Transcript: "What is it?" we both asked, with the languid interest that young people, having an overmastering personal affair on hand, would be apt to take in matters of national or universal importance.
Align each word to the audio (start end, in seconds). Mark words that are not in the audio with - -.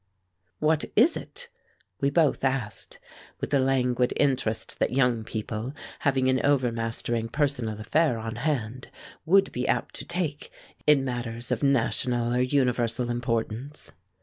"What 0.57 0.85
is 0.95 1.15
it?" 1.15 1.47
we 1.99 2.09
both 2.09 2.43
asked, 2.43 2.97
with 3.39 3.51
the 3.51 3.59
languid 3.59 4.13
interest 4.17 4.79
that 4.79 4.93
young 4.95 5.23
people, 5.23 5.75
having 5.99 6.27
an 6.27 6.43
overmastering 6.43 7.29
personal 7.29 7.79
affair 7.79 8.17
on 8.17 8.37
hand, 8.37 8.89
would 9.27 9.51
be 9.51 9.67
apt 9.67 9.93
to 9.97 10.05
take 10.05 10.49
in 10.87 11.05
matters 11.05 11.51
of 11.51 11.61
national 11.61 12.33
or 12.33 12.41
universal 12.41 13.11
importance. 13.11 13.91